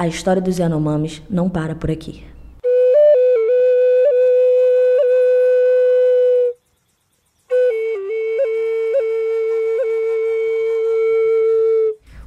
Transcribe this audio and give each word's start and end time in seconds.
A 0.00 0.06
história 0.06 0.40
dos 0.40 0.58
Yanomamis 0.58 1.20
não 1.28 1.50
para 1.50 1.74
por 1.74 1.90
aqui. 1.90 2.24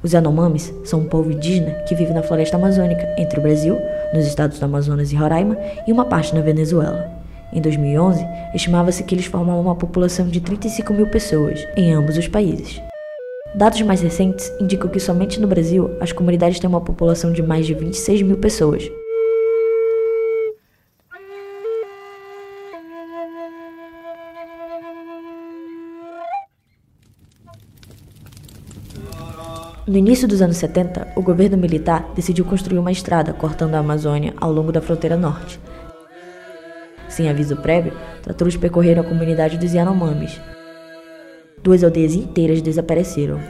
Os 0.02 0.12
Yanomamis 0.12 0.74
são 0.84 1.00
um 1.00 1.04
povo 1.04 1.30
indígena 1.30 1.70
que 1.86 1.94
vive 1.94 2.12
na 2.12 2.22
floresta 2.22 2.56
amazônica, 2.56 3.08
entre 3.16 3.38
o 3.38 3.42
Brasil, 3.42 3.78
nos 4.12 4.26
estados 4.26 4.58
do 4.58 4.64
Amazonas 4.64 5.12
e 5.12 5.16
Roraima, 5.16 5.56
e 5.86 5.92
uma 5.92 6.04
parte 6.04 6.34
na 6.34 6.40
Venezuela. 6.40 7.08
Em 7.52 7.60
2011, 7.60 8.26
estimava-se 8.54 9.04
que 9.04 9.14
eles 9.14 9.26
formavam 9.26 9.60
uma 9.60 9.76
população 9.76 10.26
de 10.26 10.40
35 10.40 10.92
mil 10.92 11.06
pessoas 11.06 11.64
em 11.76 11.92
ambos 11.92 12.16
os 12.16 12.26
países. 12.26 12.80
Dados 13.54 13.82
mais 13.82 14.00
recentes 14.00 14.50
indicam 14.58 14.90
que 14.90 14.98
somente 14.98 15.38
no 15.38 15.46
Brasil 15.46 15.90
as 16.00 16.10
comunidades 16.10 16.58
têm 16.58 16.68
uma 16.68 16.80
população 16.80 17.32
de 17.32 17.42
mais 17.42 17.66
de 17.66 17.74
26 17.74 18.22
mil 18.22 18.38
pessoas. 18.38 18.90
No 29.84 29.98
início 29.98 30.28
dos 30.28 30.40
anos 30.40 30.58
70, 30.58 31.08
o 31.16 31.22
governo 31.22 31.56
militar 31.56 32.12
decidiu 32.14 32.44
construir 32.44 32.78
uma 32.78 32.92
estrada 32.92 33.32
cortando 33.32 33.74
a 33.74 33.78
Amazônia 33.78 34.32
ao 34.40 34.52
longo 34.52 34.70
da 34.70 34.80
fronteira 34.80 35.16
norte. 35.16 35.58
Sem 37.08 37.28
aviso 37.28 37.56
prévio, 37.56 37.92
tratores 38.22 38.56
percorreram 38.56 39.02
a 39.02 39.04
comunidade 39.04 39.58
dos 39.58 39.74
Yanomamis, 39.74 40.40
duas 41.62 41.82
aldeias 41.82 42.14
inteiras 42.14 42.62
desapareceram. 42.62 43.40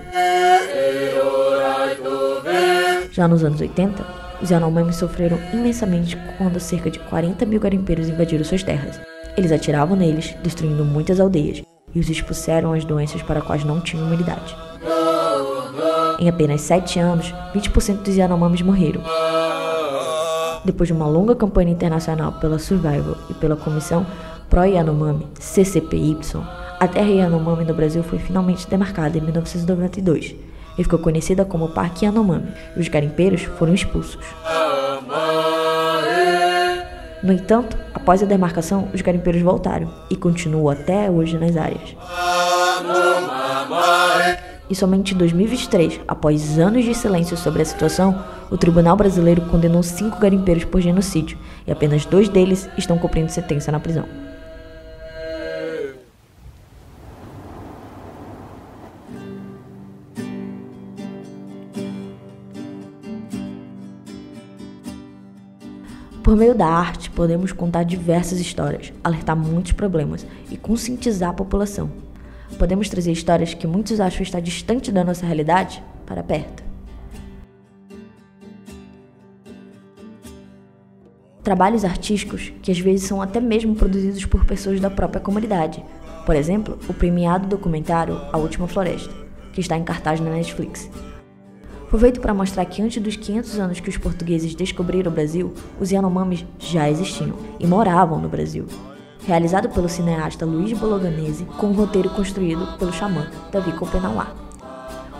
Já 3.10 3.28
nos 3.28 3.44
anos 3.44 3.60
80, 3.60 4.02
os 4.40 4.50
Yanomamis 4.50 4.96
sofreram 4.96 5.38
imensamente 5.52 6.16
quando 6.38 6.58
cerca 6.58 6.90
de 6.90 6.98
40 6.98 7.44
mil 7.44 7.60
garimpeiros 7.60 8.08
invadiram 8.08 8.42
suas 8.42 8.62
terras. 8.62 8.98
Eles 9.36 9.52
atiravam 9.52 9.96
neles, 9.96 10.34
destruindo 10.42 10.82
muitas 10.82 11.20
aldeias, 11.20 11.62
e 11.94 12.00
os 12.00 12.08
expuseram 12.08 12.72
às 12.72 12.86
doenças 12.86 13.22
para 13.22 13.40
as 13.40 13.46
quais 13.46 13.64
não 13.64 13.82
tinham 13.82 14.06
imunidade. 14.06 14.56
Em 16.22 16.28
apenas 16.28 16.60
sete 16.60 17.00
anos, 17.00 17.34
20% 17.52 18.04
dos 18.04 18.14
Yanomamis 18.14 18.62
morreram. 18.62 19.00
Depois 20.64 20.86
de 20.86 20.92
uma 20.92 21.08
longa 21.08 21.34
campanha 21.34 21.72
internacional 21.72 22.30
pela 22.34 22.60
Survival 22.60 23.16
e 23.28 23.34
pela 23.34 23.56
Comissão 23.56 24.06
Pro-Yanomami, 24.48 25.26
CCPY, 25.40 26.18
a 26.78 26.86
terra 26.86 27.10
Yanomami 27.10 27.64
no 27.64 27.74
Brasil 27.74 28.04
foi 28.04 28.20
finalmente 28.20 28.70
demarcada 28.70 29.18
em 29.18 29.20
1992 29.20 30.36
e 30.78 30.84
ficou 30.84 31.00
conhecida 31.00 31.44
como 31.44 31.70
Parque 31.70 32.04
Yanomami, 32.04 32.52
e 32.76 32.80
os 32.80 32.86
garimpeiros 32.86 33.42
foram 33.42 33.74
expulsos. 33.74 34.24
No 37.20 37.32
entanto, 37.32 37.76
após 37.92 38.22
a 38.22 38.26
demarcação, 38.26 38.88
os 38.94 39.02
garimpeiros 39.02 39.42
voltaram 39.42 39.92
e 40.08 40.14
continuam 40.14 40.68
até 40.68 41.10
hoje 41.10 41.36
nas 41.36 41.56
áreas. 41.56 41.96
E 44.72 44.74
somente 44.74 45.14
em 45.14 45.18
2023, 45.18 46.00
após 46.08 46.58
anos 46.58 46.82
de 46.86 46.94
silêncio 46.94 47.36
sobre 47.36 47.60
a 47.60 47.64
situação, 47.64 48.24
o 48.50 48.56
Tribunal 48.56 48.96
Brasileiro 48.96 49.42
condenou 49.42 49.82
cinco 49.82 50.18
garimpeiros 50.18 50.64
por 50.64 50.80
genocídio 50.80 51.36
e 51.66 51.70
apenas 51.70 52.06
dois 52.06 52.26
deles 52.26 52.66
estão 52.78 52.96
cumprindo 52.96 53.30
sentença 53.30 53.70
na 53.70 53.78
prisão. 53.78 54.06
Por 66.22 66.34
meio 66.34 66.54
da 66.54 66.66
arte, 66.66 67.10
podemos 67.10 67.52
contar 67.52 67.82
diversas 67.82 68.40
histórias, 68.40 68.90
alertar 69.04 69.36
muitos 69.36 69.72
problemas 69.72 70.26
e 70.50 70.56
conscientizar 70.56 71.28
a 71.28 71.34
população. 71.34 71.90
Podemos 72.58 72.88
trazer 72.88 73.12
histórias 73.12 73.54
que 73.54 73.66
muitos 73.66 74.00
acham 74.00 74.22
estar 74.22 74.40
distante 74.40 74.92
da 74.92 75.02
nossa 75.02 75.26
realidade 75.26 75.82
para 76.06 76.22
perto. 76.22 76.62
Trabalhos 81.42 81.84
artísticos 81.84 82.52
que 82.62 82.70
às 82.70 82.78
vezes 82.78 83.08
são 83.08 83.20
até 83.20 83.40
mesmo 83.40 83.74
produzidos 83.74 84.24
por 84.24 84.44
pessoas 84.44 84.80
da 84.80 84.88
própria 84.88 85.20
comunidade. 85.20 85.84
Por 86.24 86.36
exemplo, 86.36 86.78
o 86.88 86.94
premiado 86.94 87.48
documentário 87.48 88.20
A 88.32 88.38
Última 88.38 88.68
Floresta, 88.68 89.12
que 89.52 89.60
está 89.60 89.76
em 89.76 89.82
cartaz 89.82 90.20
na 90.20 90.30
Netflix, 90.30 90.88
foi 91.88 92.00
feito 92.00 92.20
para 92.20 92.32
mostrar 92.32 92.64
que 92.64 92.80
antes 92.80 93.02
dos 93.02 93.16
500 93.16 93.58
anos 93.58 93.80
que 93.80 93.90
os 93.90 93.98
portugueses 93.98 94.54
descobriram 94.54 95.10
o 95.10 95.14
Brasil, 95.14 95.52
os 95.78 95.90
Yanomamis 95.90 96.46
já 96.58 96.88
existiam 96.88 97.36
e 97.60 97.66
moravam 97.66 98.18
no 98.18 98.30
Brasil. 98.30 98.66
Realizado 99.24 99.68
pelo 99.68 99.88
cineasta 99.88 100.44
Luiz 100.44 100.76
Bolognese, 100.76 101.44
com 101.56 101.68
um 101.68 101.72
roteiro 101.72 102.10
construído 102.10 102.76
pelo 102.76 102.92
xamã 102.92 103.28
Davi 103.52 103.72
Kopenauá. 103.72 104.28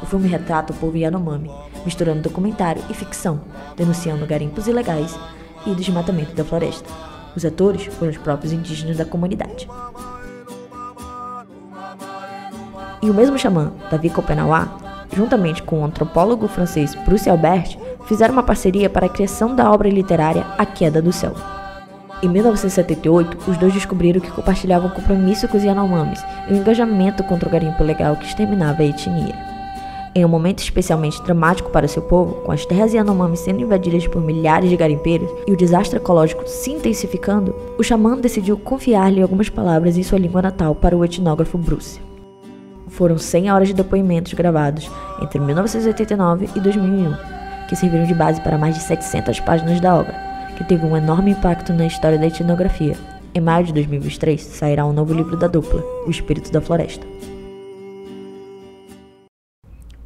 O 0.03 0.07
filme 0.07 0.27
retrata 0.27 0.73
o 0.73 0.77
povo 0.77 0.97
Yanomami, 0.97 1.51
misturando 1.85 2.23
documentário 2.23 2.83
e 2.91 2.95
ficção, 2.95 3.41
denunciando 3.77 4.27
garimpos 4.27 4.67
ilegais 4.67 5.17
e 5.65 5.73
desmatamento 5.75 6.35
da 6.35 6.45
floresta. 6.45 6.89
Os 7.37 7.45
atores 7.45 7.85
foram 7.87 8.11
os 8.11 8.19
próprios 8.19 8.53
indígenas 8.53 8.97
da 8.97 9.05
comunidade. 9.05 9.69
E 13.01 13.09
o 13.09 13.15
mesmo 13.15 13.39
xamã, 13.39 13.73
Davi 13.89 14.11
Kopenauá, 14.11 14.69
juntamente 15.15 15.63
com 15.63 15.81
o 15.81 15.85
antropólogo 15.85 16.49
francês 16.49 16.97
Bruce 17.05 17.31
Albert, 17.31 17.79
fizeram 18.07 18.35
uma 18.35 18.43
parceria 18.43 18.91
para 18.91 19.07
a 19.07 19.09
criação 19.09 19.55
da 19.55 19.71
obra 19.71 19.89
literária 19.89 20.45
A 20.59 20.67
Queda 20.67 21.01
do 21.01 21.13
Céu. 21.13 21.35
Em 22.23 22.29
1978, 22.29 23.51
os 23.51 23.59
dois 23.59 23.75
descobriram 23.75 24.21
que 24.21 24.31
compartilhavam 24.31 24.91
compromisso 24.91 25.49
com 25.49 25.57
os 25.57 25.65
Yanomamis 25.65 26.25
e 26.49 26.55
um 26.55 26.59
engajamento 26.59 27.25
contra 27.25 27.49
o 27.49 27.53
garimpo 27.53 27.83
legal 27.83 28.15
que 28.15 28.27
exterminava 28.27 28.83
a 28.83 28.87
etnia. 28.87 29.35
Em 30.15 30.25
um 30.25 30.29
momento 30.29 30.61
especialmente 30.61 31.21
dramático 31.23 31.71
para 31.71 31.89
seu 31.89 32.03
povo, 32.03 32.35
com 32.43 32.53
as 32.53 32.65
terras 32.65 32.93
Yanomami 32.93 33.37
sendo 33.37 33.63
invadidas 33.63 34.07
por 34.07 34.23
milhares 34.23 34.71
de 34.71 34.77
garimpeiros 34.77 35.29
e 35.49 35.53
o 35.53 35.57
desastre 35.57 35.97
ecológico 35.97 36.47
se 36.47 36.71
intensificando, 36.71 37.57
o 37.77 37.83
xamã 37.83 38.17
decidiu 38.17 38.57
confiar-lhe 38.57 39.21
algumas 39.21 39.49
palavras 39.49 39.97
em 39.97 40.03
sua 40.05 40.19
língua 40.19 40.43
natal 40.43 40.77
para 40.77 40.97
o 40.97 41.05
etnógrafo 41.05 41.59
Bruce. 41.59 41.99
Foram 42.87 43.19
100 43.19 43.51
horas 43.51 43.69
de 43.69 43.75
depoimentos 43.75 44.35
gravados 44.35 44.89
entre 45.21 45.41
1989 45.41 46.51
e 46.55 46.61
2001, 46.61 47.15
que 47.69 47.75
serviram 47.75 48.05
de 48.05 48.15
base 48.15 48.41
para 48.43 48.59
mais 48.59 48.77
de 48.77 48.83
700 48.83 49.41
páginas 49.41 49.81
da 49.81 49.97
obra, 49.97 50.32
que 50.57 50.65
teve 50.65 50.85
um 50.85 50.97
enorme 50.97 51.33
impacto 51.33 51.73
na 51.73 51.87
história 51.87 52.19
da 52.19 52.27
etnografia. 52.27 52.97
Em 53.35 53.41
maio 53.41 53.65
de 53.65 53.73
2023 53.73 54.41
sairá 54.43 54.85
um 54.85 54.93
novo 54.93 55.15
livro 55.15 55.37
da 55.37 55.47
dupla, 55.47 55.83
O 56.07 56.11
Espírito 56.11 56.53
da 56.53 56.61
Floresta. 56.61 57.07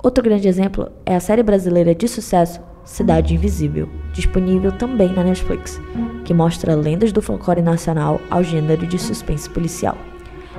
Outro 0.02 0.22
grande 0.22 0.46
exemplo 0.46 0.90
é 1.04 1.16
a 1.16 1.20
série 1.20 1.42
brasileira 1.42 1.94
de 1.94 2.06
sucesso 2.06 2.60
Cidade 2.84 3.34
Invisível, 3.34 3.88
disponível 4.12 4.70
também 4.70 5.12
na 5.12 5.24
Netflix, 5.24 5.80
que 6.24 6.32
mostra 6.32 6.76
lendas 6.76 7.10
do 7.10 7.20
folclore 7.20 7.60
nacional 7.60 8.20
ao 8.30 8.44
gênero 8.44 8.86
de 8.86 8.96
suspense 8.96 9.50
policial. 9.50 9.98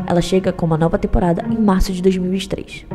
Ela 0.06 0.22
chega 0.22 0.52
com 0.52 0.66
uma 0.66 0.78
nova 0.78 0.98
temporada 0.98 1.46
em 1.50 1.58
março 1.58 1.94
de 1.94 2.02
2023. 2.02 2.86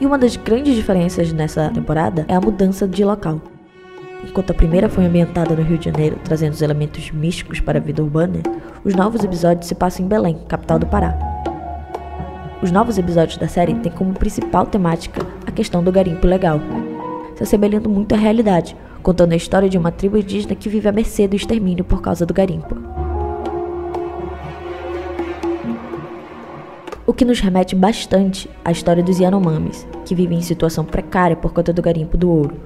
E 0.00 0.06
uma 0.06 0.18
das 0.18 0.36
grandes 0.36 0.74
diferenças 0.74 1.32
nessa 1.32 1.68
temporada 1.70 2.24
é 2.28 2.34
a 2.34 2.40
mudança 2.40 2.88
de 2.88 3.04
local. 3.04 3.40
Enquanto 4.28 4.50
a 4.50 4.54
primeira 4.54 4.88
foi 4.88 5.06
ambientada 5.06 5.54
no 5.54 5.62
Rio 5.62 5.78
de 5.78 5.86
Janeiro, 5.86 6.18
trazendo 6.24 6.52
os 6.52 6.60
elementos 6.60 7.10
místicos 7.10 7.60
para 7.60 7.78
a 7.78 7.80
vida 7.80 8.02
urbana, 8.02 8.42
os 8.84 8.94
novos 8.94 9.22
episódios 9.22 9.66
se 9.66 9.74
passam 9.74 10.04
em 10.04 10.08
Belém, 10.08 10.38
capital 10.48 10.78
do 10.78 10.86
Pará. 10.86 11.16
Os 12.60 12.70
novos 12.70 12.98
episódios 12.98 13.38
da 13.38 13.46
série 13.46 13.74
têm 13.76 13.92
como 13.92 14.12
principal 14.12 14.66
temática 14.66 15.24
a 15.46 15.52
questão 15.52 15.82
do 15.82 15.92
garimpo 15.92 16.26
legal, 16.26 16.60
se 17.36 17.44
assemelhando 17.44 17.88
muito 17.88 18.14
à 18.14 18.18
realidade, 18.18 18.76
contando 19.02 19.32
a 19.32 19.36
história 19.36 19.68
de 19.68 19.78
uma 19.78 19.92
tribo 19.92 20.18
indígena 20.18 20.54
que 20.54 20.68
vive 20.68 20.88
à 20.88 20.92
mercê 20.92 21.28
do 21.28 21.36
extermínio 21.36 21.84
por 21.84 22.02
causa 22.02 22.26
do 22.26 22.34
garimpo. 22.34 22.76
O 27.06 27.12
que 27.14 27.24
nos 27.24 27.38
remete 27.38 27.76
bastante 27.76 28.50
à 28.64 28.72
história 28.72 29.02
dos 29.02 29.20
Yanomamis, 29.20 29.86
que 30.04 30.14
vivem 30.14 30.38
em 30.38 30.42
situação 30.42 30.84
precária 30.84 31.36
por 31.36 31.52
conta 31.52 31.72
do 31.72 31.80
garimpo 31.80 32.16
do 32.16 32.28
ouro, 32.28 32.56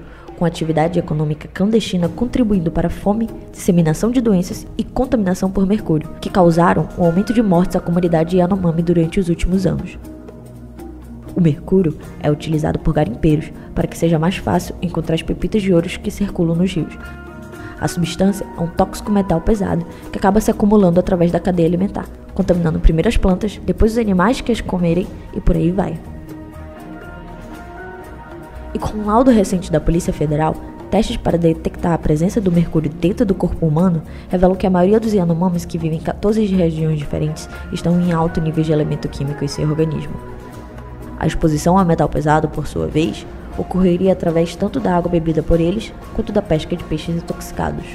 com 0.41 0.45
atividade 0.45 0.97
econômica 0.97 1.47
clandestina 1.53 2.09
contribuindo 2.09 2.71
para 2.71 2.89
fome, 2.89 3.29
disseminação 3.51 4.09
de 4.09 4.19
doenças 4.19 4.65
e 4.75 4.83
contaminação 4.83 5.51
por 5.51 5.67
mercúrio, 5.67 6.09
que 6.19 6.31
causaram 6.31 6.89
o 6.97 7.03
um 7.03 7.05
aumento 7.05 7.31
de 7.31 7.43
mortes 7.43 7.75
à 7.75 7.79
comunidade 7.79 8.37
Yanomami 8.37 8.81
durante 8.81 9.19
os 9.19 9.29
últimos 9.29 9.67
anos. 9.67 9.99
O 11.35 11.39
mercúrio 11.39 11.95
é 12.19 12.31
utilizado 12.31 12.79
por 12.79 12.91
garimpeiros 12.91 13.51
para 13.75 13.87
que 13.87 13.95
seja 13.95 14.17
mais 14.17 14.37
fácil 14.37 14.73
encontrar 14.81 15.13
as 15.13 15.21
pepitas 15.21 15.61
de 15.61 15.71
ouro 15.71 15.87
que 15.87 16.09
circulam 16.09 16.55
nos 16.55 16.73
rios. 16.73 16.97
A 17.79 17.87
substância 17.87 18.43
é 18.57 18.61
um 18.61 18.67
tóxico 18.67 19.11
metal 19.11 19.41
pesado 19.41 19.85
que 20.11 20.17
acaba 20.17 20.41
se 20.41 20.49
acumulando 20.49 20.99
através 20.99 21.31
da 21.31 21.39
cadeia 21.39 21.67
alimentar, 21.67 22.07
contaminando 22.33 22.79
primeiro 22.79 23.07
as 23.07 23.15
plantas, 23.15 23.61
depois 23.63 23.91
os 23.91 23.97
animais 23.99 24.41
que 24.41 24.51
as 24.51 24.59
comerem 24.59 25.05
e 25.35 25.39
por 25.39 25.55
aí 25.55 25.69
vai. 25.69 25.99
E 28.73 28.79
com 28.79 28.97
um 28.97 29.05
laudo 29.05 29.31
recente 29.31 29.71
da 29.71 29.81
Polícia 29.81 30.13
Federal, 30.13 30.55
testes 30.89 31.17
para 31.17 31.37
detectar 31.37 31.93
a 31.93 31.97
presença 31.97 32.39
do 32.39 32.51
mercúrio 32.51 32.89
dentro 32.89 33.25
do 33.25 33.35
corpo 33.35 33.65
humano 33.65 34.01
revelam 34.29 34.55
que 34.55 34.65
a 34.65 34.69
maioria 34.69 34.99
dos 34.99 35.13
Yanomamis 35.13 35.65
que 35.65 35.77
vivem 35.77 35.99
em 35.99 36.01
14 36.01 36.45
regiões 36.45 36.97
diferentes 36.97 37.49
estão 37.71 37.99
em 37.99 38.13
alto 38.13 38.39
nível 38.39 38.63
de 38.63 38.71
elemento 38.71 39.09
químico 39.09 39.43
em 39.43 39.47
seu 39.47 39.67
organismo. 39.69 40.13
A 41.19 41.27
exposição 41.27 41.77
a 41.77 41.83
metal 41.83 42.07
pesado, 42.07 42.47
por 42.47 42.65
sua 42.65 42.87
vez, 42.87 43.25
ocorreria 43.57 44.13
através 44.13 44.55
tanto 44.55 44.79
da 44.79 44.95
água 44.95 45.11
bebida 45.11 45.43
por 45.43 45.59
eles 45.59 45.93
quanto 46.15 46.31
da 46.31 46.41
pesca 46.41 46.75
de 46.75 46.83
peixes 46.85 47.15
intoxicados. 47.15 47.85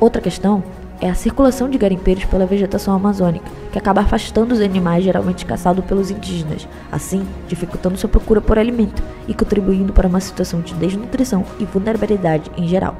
Outra 0.00 0.22
questão 0.22 0.62
é 1.00 1.08
a 1.08 1.14
circulação 1.14 1.68
de 1.68 1.78
garimpeiros 1.78 2.24
pela 2.26 2.44
vegetação 2.44 2.94
amazônica, 2.94 3.50
que 3.72 3.78
acaba 3.78 4.02
afastando 4.02 4.52
os 4.52 4.60
animais 4.60 5.02
geralmente 5.02 5.46
caçados 5.46 5.84
pelos 5.84 6.10
indígenas, 6.10 6.68
assim 6.92 7.26
dificultando 7.48 7.96
sua 7.96 8.08
procura 8.08 8.40
por 8.40 8.58
alimento 8.58 9.02
e 9.26 9.32
contribuindo 9.32 9.92
para 9.92 10.06
uma 10.06 10.20
situação 10.20 10.60
de 10.60 10.74
desnutrição 10.74 11.44
e 11.58 11.64
vulnerabilidade 11.64 12.50
em 12.56 12.68
geral. 12.68 12.96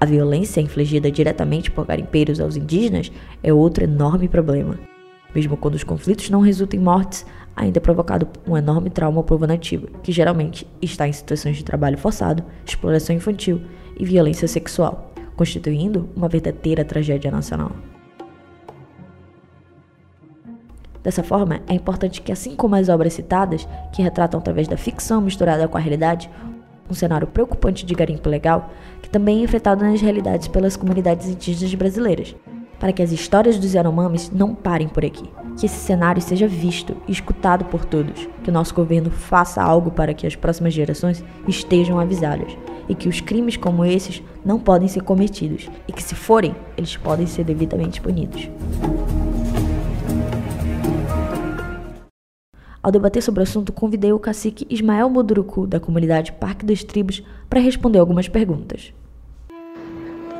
A 0.00 0.06
violência 0.06 0.62
infligida 0.62 1.10
diretamente 1.10 1.70
por 1.70 1.86
garimpeiros 1.86 2.40
aos 2.40 2.56
indígenas 2.56 3.12
é 3.42 3.52
outro 3.52 3.84
enorme 3.84 4.28
problema. 4.28 4.78
Mesmo 5.34 5.58
quando 5.58 5.74
os 5.74 5.84
conflitos 5.84 6.30
não 6.30 6.40
resultam 6.40 6.80
em 6.80 6.82
mortes, 6.82 7.26
ainda 7.54 7.78
é 7.78 7.80
provocado 7.80 8.26
um 8.46 8.56
enorme 8.56 8.88
trauma 8.88 9.18
ao 9.18 9.24
povo 9.24 9.46
nativo, 9.46 9.88
que 10.02 10.10
geralmente 10.10 10.66
está 10.80 11.06
em 11.06 11.12
situações 11.12 11.58
de 11.58 11.64
trabalho 11.64 11.98
forçado, 11.98 12.42
exploração 12.64 13.14
infantil 13.14 13.60
e 13.98 14.04
violência 14.06 14.48
sexual 14.48 15.09
constituindo 15.40 16.06
uma 16.14 16.28
verdadeira 16.28 16.84
tragédia 16.84 17.30
nacional. 17.30 17.72
Dessa 21.02 21.22
forma, 21.22 21.62
é 21.66 21.72
importante 21.72 22.20
que, 22.20 22.30
assim 22.30 22.54
como 22.54 22.74
as 22.74 22.90
obras 22.90 23.14
citadas, 23.14 23.66
que 23.90 24.02
retratam 24.02 24.38
através 24.38 24.68
da 24.68 24.76
ficção 24.76 25.18
misturada 25.18 25.66
com 25.66 25.78
a 25.78 25.80
realidade, 25.80 26.28
um 26.90 26.92
cenário 26.92 27.26
preocupante 27.26 27.86
de 27.86 27.94
garimpo 27.94 28.28
legal, 28.28 28.68
que 29.00 29.08
também 29.08 29.40
é 29.40 29.44
enfrentado 29.44 29.82
nas 29.82 30.02
realidades 30.02 30.46
pelas 30.46 30.76
comunidades 30.76 31.26
indígenas 31.26 31.74
brasileiras, 31.74 32.36
para 32.78 32.92
que 32.92 33.00
as 33.00 33.10
histórias 33.10 33.58
dos 33.58 33.72
Yanomamis 33.72 34.30
não 34.30 34.54
parem 34.54 34.88
por 34.88 35.06
aqui, 35.06 35.24
que 35.58 35.64
esse 35.64 35.78
cenário 35.78 36.20
seja 36.20 36.46
visto 36.46 36.94
e 37.08 37.12
escutado 37.12 37.64
por 37.64 37.86
todos, 37.86 38.28
que 38.44 38.50
o 38.50 38.52
nosso 38.52 38.74
governo 38.74 39.10
faça 39.10 39.62
algo 39.62 39.90
para 39.90 40.12
que 40.12 40.26
as 40.26 40.36
próximas 40.36 40.74
gerações 40.74 41.24
estejam 41.48 41.98
avisadas 41.98 42.54
e 42.90 42.94
que 42.96 43.08
os 43.08 43.20
crimes 43.20 43.56
como 43.56 43.84
esses 43.84 44.20
não 44.44 44.58
podem 44.58 44.88
ser 44.88 45.02
cometidos 45.02 45.70
e 45.86 45.92
que, 45.92 46.02
se 46.02 46.16
forem, 46.16 46.56
eles 46.76 46.96
podem 46.96 47.24
ser 47.24 47.44
devidamente 47.44 48.00
punidos. 48.00 48.50
Ao 52.82 52.90
debater 52.90 53.22
sobre 53.22 53.40
o 53.40 53.42
assunto, 53.44 53.72
convidei 53.72 54.10
o 54.12 54.18
cacique 54.18 54.66
Ismael 54.68 55.08
Moduruku, 55.08 55.68
da 55.68 55.78
comunidade 55.78 56.32
Parque 56.32 56.66
das 56.66 56.82
Tribos, 56.82 57.22
para 57.48 57.60
responder 57.60 58.00
algumas 58.00 58.26
perguntas. 58.26 58.92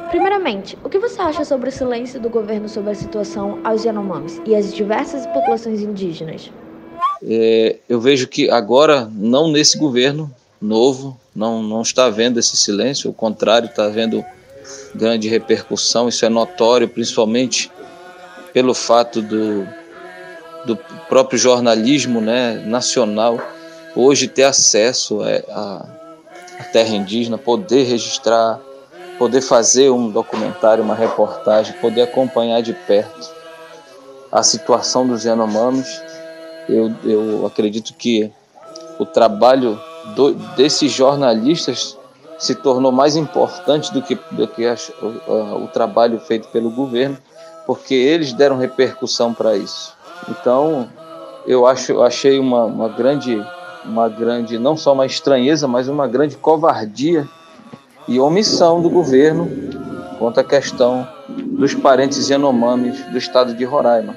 Primeiramente, 0.08 0.76
o 0.82 0.88
que 0.88 0.98
você 0.98 1.22
acha 1.22 1.44
sobre 1.44 1.68
o 1.68 1.72
silêncio 1.72 2.18
do 2.18 2.28
governo 2.28 2.68
sobre 2.68 2.90
a 2.90 2.94
situação 2.96 3.60
aos 3.62 3.84
Yanomamis 3.84 4.42
e 4.44 4.56
às 4.56 4.74
diversas 4.74 5.24
populações 5.26 5.82
indígenas? 5.82 6.50
É, 7.22 7.76
eu 7.88 8.00
vejo 8.00 8.26
que 8.26 8.50
agora, 8.50 9.08
não 9.12 9.52
nesse 9.52 9.78
governo 9.78 10.34
novo, 10.60 11.18
não, 11.34 11.62
não 11.62 11.82
está 11.82 12.06
havendo 12.06 12.38
esse 12.38 12.56
silêncio, 12.56 13.08
ao 13.08 13.14
contrário, 13.14 13.66
está 13.66 13.84
havendo 13.84 14.24
grande 14.94 15.28
repercussão. 15.28 16.08
Isso 16.08 16.24
é 16.24 16.28
notório, 16.28 16.88
principalmente 16.88 17.70
pelo 18.52 18.74
fato 18.74 19.22
do, 19.22 19.66
do 20.66 20.76
próprio 21.08 21.38
jornalismo 21.38 22.20
né, 22.20 22.62
nacional 22.66 23.40
hoje 23.94 24.28
ter 24.28 24.44
acesso 24.44 25.20
à 25.22 25.84
terra 26.72 26.94
indígena, 26.94 27.38
poder 27.38 27.84
registrar, 27.84 28.60
poder 29.18 29.40
fazer 29.40 29.90
um 29.90 30.10
documentário, 30.10 30.84
uma 30.84 30.94
reportagem, 30.94 31.74
poder 31.80 32.02
acompanhar 32.02 32.62
de 32.62 32.72
perto 32.72 33.30
a 34.30 34.42
situação 34.42 35.06
dos 35.06 35.24
Yanomamis. 35.24 36.00
Eu, 36.68 36.94
eu 37.04 37.46
acredito 37.46 37.94
que 37.94 38.30
o 38.98 39.04
trabalho 39.04 39.80
do, 40.14 40.32
desses 40.56 40.90
jornalistas 40.90 41.98
se 42.38 42.54
tornou 42.54 42.90
mais 42.90 43.16
importante 43.16 43.92
do 43.92 44.00
que, 44.00 44.18
do 44.30 44.48
que 44.48 44.66
o, 44.66 45.64
o 45.64 45.68
trabalho 45.68 46.18
feito 46.18 46.48
pelo 46.48 46.70
governo, 46.70 47.18
porque 47.66 47.94
eles 47.94 48.32
deram 48.32 48.56
repercussão 48.56 49.34
para 49.34 49.56
isso. 49.56 49.94
Então, 50.28 50.88
eu 51.46 51.66
acho, 51.66 52.02
achei 52.02 52.38
uma, 52.38 52.64
uma 52.64 52.88
grande, 52.88 53.44
uma 53.84 54.08
grande, 54.08 54.58
não 54.58 54.76
só 54.76 54.92
uma 54.92 55.06
estranheza, 55.06 55.68
mas 55.68 55.88
uma 55.88 56.08
grande 56.08 56.36
covardia 56.36 57.28
e 58.08 58.18
omissão 58.18 58.80
do 58.80 58.88
governo 58.88 59.48
quanto 60.18 60.40
à 60.40 60.44
questão 60.44 61.06
dos 61.28 61.74
parentes 61.74 62.28
Yanomamis 62.28 63.02
do 63.06 63.18
estado 63.18 63.54
de 63.54 63.64
Roraima. 63.64 64.16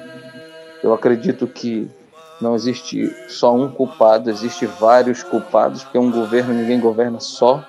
Eu 0.82 0.92
acredito 0.92 1.46
que 1.46 1.88
não 2.44 2.54
existe 2.54 3.10
só 3.26 3.56
um 3.56 3.70
culpado, 3.70 4.28
existe 4.28 4.66
vários 4.66 5.22
culpados, 5.22 5.82
porque 5.82 5.96
um 5.96 6.10
governo 6.10 6.52
ninguém 6.52 6.78
governa 6.78 7.18
só. 7.18 7.64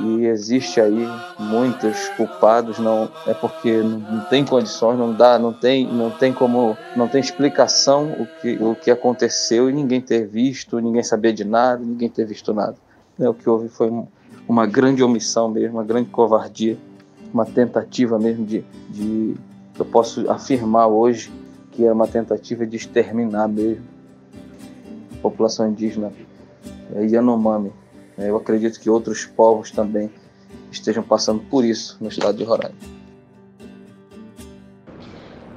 E 0.00 0.26
existe 0.26 0.80
aí 0.80 1.08
muitos 1.38 2.08
culpados, 2.10 2.78
não 2.78 3.08
é 3.26 3.32
porque 3.32 3.78
não, 3.78 3.98
não 3.98 4.20
tem 4.26 4.44
condições, 4.44 4.98
não 4.98 5.12
dá, 5.12 5.38
não 5.38 5.52
tem, 5.52 5.90
não 5.90 6.10
tem 6.10 6.32
como, 6.32 6.76
não 6.94 7.08
tem 7.08 7.20
explicação 7.20 8.12
o 8.12 8.26
que, 8.40 8.62
o 8.62 8.74
que 8.76 8.90
aconteceu 8.90 9.68
e 9.68 9.72
ninguém 9.72 10.00
ter 10.00 10.26
visto, 10.26 10.78
ninguém 10.78 11.02
saber 11.02 11.32
de 11.32 11.44
nada, 11.44 11.82
ninguém 11.82 12.08
ter 12.08 12.26
visto 12.26 12.52
nada. 12.52 12.76
É, 13.18 13.28
o 13.28 13.34
que 13.34 13.48
houve 13.48 13.68
foi 13.70 13.90
uma 14.46 14.66
grande 14.66 15.02
omissão 15.02 15.48
mesmo, 15.48 15.78
uma 15.78 15.84
grande 15.84 16.10
covardia, 16.10 16.76
uma 17.32 17.46
tentativa 17.46 18.18
mesmo 18.18 18.44
de, 18.44 18.62
de 18.90 19.34
eu 19.76 19.84
posso 19.86 20.30
afirmar 20.30 20.86
hoje 20.86 21.32
que 21.72 21.84
é 21.84 21.92
uma 21.92 22.06
tentativa 22.06 22.66
de 22.66 22.76
exterminar 22.76 23.48
mesmo 23.48 23.97
população 25.22 25.70
indígena 25.70 26.12
é, 26.94 27.04
Yanomami. 27.04 27.72
É, 28.16 28.30
eu 28.30 28.36
acredito 28.36 28.80
que 28.80 28.90
outros 28.90 29.24
povos 29.24 29.70
também 29.70 30.10
estejam 30.70 31.02
passando 31.02 31.42
por 31.50 31.64
isso 31.64 31.96
no 32.00 32.08
estado 32.08 32.36
de 32.36 32.44
Roraima. 32.44 32.74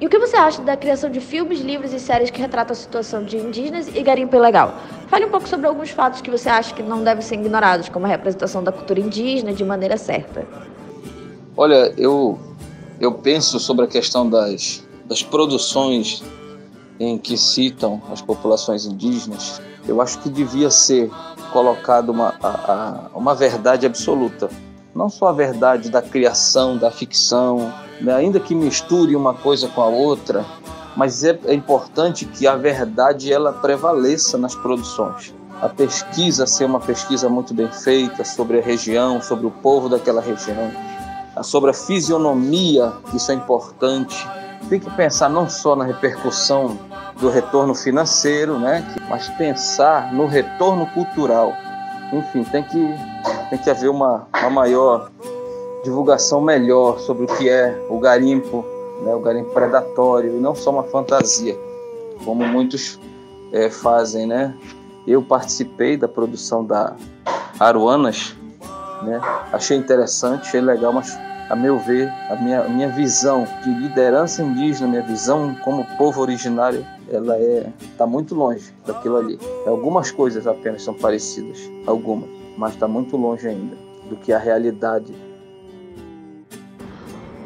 E 0.00 0.06
o 0.06 0.08
que 0.10 0.18
você 0.18 0.34
acha 0.34 0.60
da 0.62 0.76
criação 0.76 1.08
de 1.08 1.20
filmes, 1.20 1.60
livros 1.60 1.92
e 1.92 2.00
séries 2.00 2.28
que 2.28 2.40
retratam 2.40 2.72
a 2.72 2.76
situação 2.76 3.22
de 3.22 3.36
indígenas 3.36 3.86
e 3.86 4.02
garimpo 4.02 4.34
ilegal? 4.34 4.76
Fale 5.06 5.26
um 5.26 5.30
pouco 5.30 5.48
sobre 5.48 5.64
alguns 5.64 5.90
fatos 5.90 6.20
que 6.20 6.28
você 6.28 6.48
acha 6.48 6.74
que 6.74 6.82
não 6.82 7.04
devem 7.04 7.22
ser 7.22 7.36
ignorados, 7.36 7.88
como 7.88 8.06
a 8.06 8.08
representação 8.08 8.64
da 8.64 8.72
cultura 8.72 8.98
indígena 8.98 9.52
de 9.52 9.64
maneira 9.64 9.96
certa. 9.96 10.44
Olha, 11.56 11.94
eu, 11.96 12.36
eu 12.98 13.12
penso 13.12 13.60
sobre 13.60 13.84
a 13.84 13.88
questão 13.88 14.28
das, 14.28 14.84
das 15.06 15.22
produções 15.22 16.24
em 17.02 17.18
que 17.18 17.36
citam 17.36 18.00
as 18.12 18.20
populações 18.20 18.86
indígenas, 18.86 19.60
eu 19.86 20.00
acho 20.00 20.18
que 20.20 20.30
devia 20.30 20.70
ser 20.70 21.10
colocada 21.52 22.12
uma, 22.12 22.34
a, 22.42 22.48
a, 22.48 23.18
uma 23.18 23.34
verdade 23.34 23.84
absoluta. 23.84 24.48
Não 24.94 25.08
só 25.08 25.28
a 25.28 25.32
verdade 25.32 25.90
da 25.90 26.00
criação, 26.00 26.76
da 26.76 26.90
ficção, 26.90 27.72
né? 28.00 28.14
ainda 28.14 28.38
que 28.38 28.54
misture 28.54 29.16
uma 29.16 29.34
coisa 29.34 29.68
com 29.68 29.80
a 29.80 29.86
outra, 29.86 30.44
mas 30.96 31.24
é, 31.24 31.38
é 31.46 31.54
importante 31.54 32.24
que 32.24 32.46
a 32.46 32.54
verdade 32.54 33.32
ela 33.32 33.52
prevaleça 33.52 34.38
nas 34.38 34.54
produções. 34.54 35.34
A 35.60 35.68
pesquisa 35.68 36.46
ser 36.46 36.64
uma 36.64 36.80
pesquisa 36.80 37.28
muito 37.28 37.54
bem 37.54 37.68
feita 37.68 38.24
sobre 38.24 38.58
a 38.58 38.62
região, 38.62 39.20
sobre 39.20 39.46
o 39.46 39.50
povo 39.50 39.88
daquela 39.88 40.20
região, 40.20 40.70
sobre 41.42 41.70
a 41.70 41.74
fisionomia, 41.74 42.92
isso 43.14 43.30
é 43.30 43.34
importante. 43.34 44.28
Tem 44.68 44.78
que 44.78 44.90
pensar 44.90 45.28
não 45.28 45.48
só 45.48 45.74
na 45.74 45.84
repercussão 45.84 46.78
do 47.20 47.28
retorno 47.28 47.74
financeiro, 47.74 48.58
né? 48.58 48.84
mas 49.08 49.28
pensar 49.30 50.12
no 50.12 50.26
retorno 50.26 50.86
cultural. 50.86 51.54
Enfim, 52.12 52.44
tem 52.44 52.62
que, 52.62 52.94
tem 53.50 53.58
que 53.58 53.70
haver 53.70 53.88
uma, 53.88 54.26
uma 54.38 54.50
maior 54.50 55.10
divulgação 55.82 56.40
melhor 56.40 56.98
sobre 56.98 57.24
o 57.24 57.26
que 57.36 57.48
é 57.48 57.86
o 57.88 57.98
garimpo, 57.98 58.64
né? 59.02 59.14
o 59.14 59.20
garimpo 59.20 59.50
predatório, 59.50 60.36
e 60.36 60.40
não 60.40 60.54
só 60.54 60.70
uma 60.70 60.84
fantasia, 60.84 61.58
como 62.24 62.44
muitos 62.46 62.98
é, 63.52 63.70
fazem. 63.70 64.26
Né? 64.26 64.54
Eu 65.06 65.22
participei 65.22 65.96
da 65.96 66.08
produção 66.08 66.64
da 66.64 66.94
Aruanas, 67.58 68.36
né? 69.02 69.20
achei 69.52 69.76
interessante, 69.76 70.48
achei 70.48 70.60
legal, 70.60 70.92
mas 70.92 71.16
a 71.52 71.56
meu 71.56 71.78
ver, 71.78 72.10
a 72.30 72.36
minha, 72.36 72.62
a 72.62 72.68
minha 72.68 72.88
visão 72.88 73.46
de 73.62 73.70
liderança 73.74 74.42
indígena, 74.42 74.88
minha 74.88 75.02
visão 75.02 75.54
como 75.62 75.84
povo 75.98 76.20
originário 76.22 76.84
ela 77.14 77.36
é 77.36 77.70
está 77.82 78.06
muito 78.06 78.34
longe 78.34 78.72
daquilo 78.86 79.16
ali. 79.16 79.38
Algumas 79.66 80.10
coisas 80.10 80.46
apenas 80.46 80.82
são 80.82 80.94
parecidas, 80.94 81.58
algumas, 81.86 82.28
mas 82.56 82.72
está 82.74 82.88
muito 82.88 83.16
longe 83.16 83.46
ainda 83.46 83.76
do 84.08 84.16
que 84.16 84.32
a 84.32 84.38
realidade. 84.38 85.14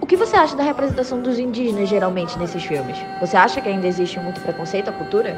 O 0.00 0.06
que 0.06 0.16
você 0.16 0.37
acha 0.37 0.54
da 0.54 0.62
representação 0.62 1.20
dos 1.20 1.37
indígenas 1.38 1.88
geralmente 1.88 2.38
nesses 2.38 2.62
filmes? 2.62 2.96
Você 3.20 3.37
acha 3.37 3.61
que 3.61 3.68
ainda 3.68 3.88
existe 3.88 4.20
muito 4.20 4.40
preconceito 4.40 4.88
à 4.88 4.92
cultura? 4.92 5.37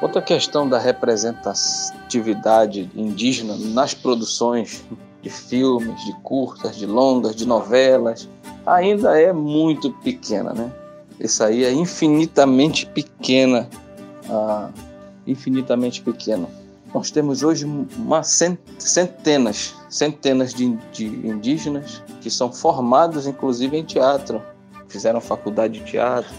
Outra 0.00 0.22
questão 0.22 0.66
da 0.68 0.78
representatividade 0.78 2.90
indígena 2.94 3.56
nas 3.72 3.94
produções 3.94 4.84
de 5.22 5.30
filmes, 5.30 6.04
de 6.04 6.12
curtas, 6.22 6.76
de 6.76 6.86
longas, 6.86 7.36
de 7.36 7.46
novelas, 7.46 8.28
ainda 8.66 9.20
é 9.20 9.32
muito 9.32 9.92
pequena, 10.02 10.52
né? 10.52 10.72
Isso 11.18 11.42
aí 11.44 11.64
é 11.64 11.72
infinitamente 11.72 12.86
pequena, 12.86 13.68
ah, 14.28 14.70
infinitamente 15.26 16.02
pequeno. 16.02 16.48
Nós 16.92 17.10
temos 17.10 17.42
hoje 17.42 17.64
uma 17.64 18.22
centenas, 18.22 19.74
centenas 19.88 20.54
de, 20.54 20.76
de 20.92 21.06
indígenas 21.06 22.02
que 22.20 22.30
são 22.30 22.52
formados, 22.52 23.26
inclusive, 23.26 23.76
em 23.76 23.84
teatro, 23.84 24.40
fizeram 24.88 25.20
faculdade 25.20 25.80
de 25.80 25.84
teatro, 25.84 26.32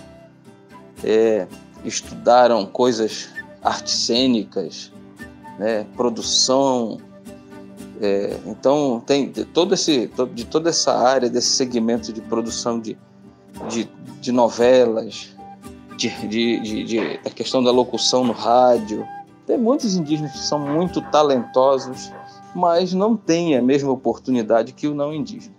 é, 1.03 1.45
estudaram 1.83 2.65
coisas 2.65 3.29
artes 3.61 4.05
cênicas, 4.05 4.91
né, 5.59 5.85
produção. 5.95 6.99
É, 8.01 8.37
então 8.45 9.01
tem 9.05 9.29
todo 9.29 9.73
esse, 9.73 10.09
de 10.33 10.45
toda 10.45 10.69
essa 10.69 10.93
área 10.97 11.29
desse 11.29 11.49
segmento 11.49 12.11
de 12.13 12.21
produção 12.21 12.79
de, 12.79 12.97
de, 13.69 13.89
de 14.25 14.31
novelas, 14.31 15.35
de, 15.95 16.09
de, 16.27 16.59
de, 16.59 16.83
de, 16.83 16.99
a 16.99 17.29
questão 17.29 17.63
da 17.63 17.69
locução 17.69 18.23
no 18.23 18.33
rádio. 18.33 19.07
Tem 19.45 19.55
muitos 19.55 19.95
indígenas 19.95 20.31
que 20.31 20.39
são 20.39 20.57
muito 20.57 20.99
talentosos, 21.11 22.11
mas 22.55 22.91
não 22.91 23.15
têm 23.15 23.55
a 23.55 23.61
mesma 23.61 23.91
oportunidade 23.91 24.73
que 24.73 24.87
o 24.87 24.95
não 24.95 25.13
indígena. 25.13 25.53